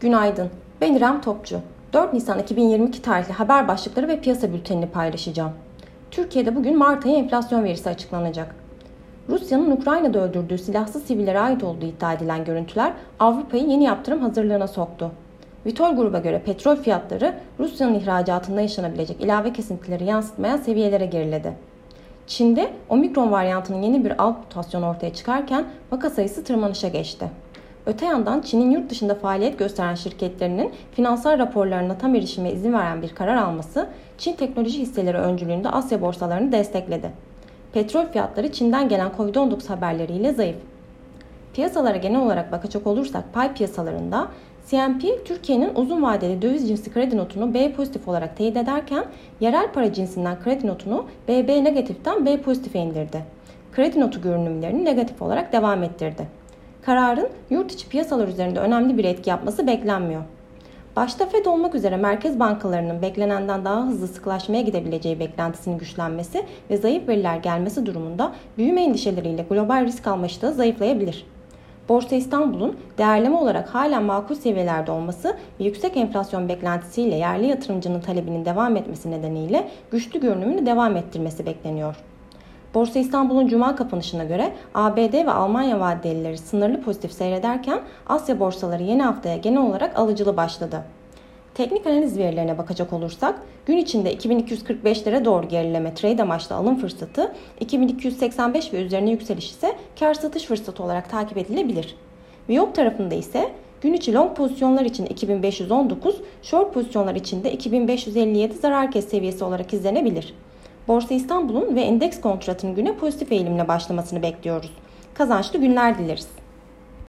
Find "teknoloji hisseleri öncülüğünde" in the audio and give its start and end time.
34.32-35.68